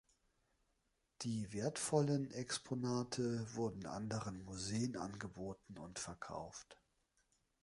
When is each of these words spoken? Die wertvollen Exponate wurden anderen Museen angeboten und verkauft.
Die 1.21 1.53
wertvollen 1.53 2.31
Exponate 2.31 3.45
wurden 3.53 3.85
anderen 3.85 4.43
Museen 4.45 4.97
angeboten 4.97 5.77
und 5.77 5.99
verkauft. 5.99 6.79